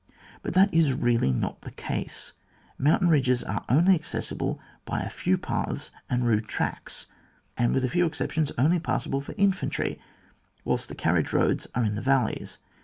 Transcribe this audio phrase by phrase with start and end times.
[0.41, 2.31] But that is really not the case.
[2.79, 7.05] Moimtain ridges are only accessible by a few paths and rude tracks,
[7.59, 9.21] with a few exceptions only passable.
[9.21, 10.01] for infantry,
[10.65, 12.57] whilst the carriage roads are in the vaUeys.